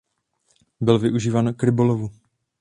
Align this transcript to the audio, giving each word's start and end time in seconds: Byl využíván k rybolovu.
Byl 0.81 0.99
využíván 0.99 1.53
k 1.53 1.63
rybolovu. 1.63 2.11